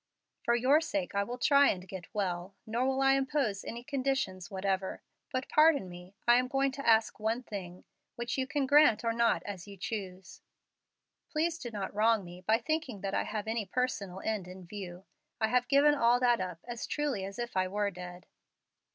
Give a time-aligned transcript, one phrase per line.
[0.43, 4.49] For your sake I will try and get well, nor will I impose any conditions
[4.49, 5.03] whatever.
[5.31, 7.83] But pardon me: I am going to ask one thing,
[8.15, 10.41] which you can grant or not as you choose.
[11.31, 15.05] Please do not wrong me by thinking that I have any personal end in view.
[15.39, 18.25] I have given all that up as truly as if I were dead.